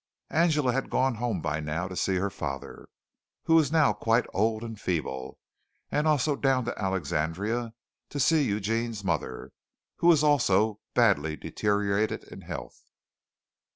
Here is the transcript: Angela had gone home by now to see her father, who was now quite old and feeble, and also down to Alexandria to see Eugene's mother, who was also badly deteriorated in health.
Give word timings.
Angela 0.31 0.73
had 0.73 0.89
gone 0.89 1.13
home 1.13 1.41
by 1.43 1.59
now 1.59 1.87
to 1.87 1.95
see 1.95 2.15
her 2.15 2.31
father, 2.31 2.89
who 3.43 3.53
was 3.53 3.71
now 3.71 3.93
quite 3.93 4.25
old 4.33 4.63
and 4.63 4.81
feeble, 4.81 5.37
and 5.91 6.07
also 6.07 6.35
down 6.35 6.65
to 6.65 6.81
Alexandria 6.81 7.75
to 8.09 8.19
see 8.19 8.41
Eugene's 8.43 9.03
mother, 9.03 9.51
who 9.97 10.07
was 10.07 10.23
also 10.23 10.79
badly 10.95 11.35
deteriorated 11.37 12.23
in 12.23 12.41
health. 12.41 12.79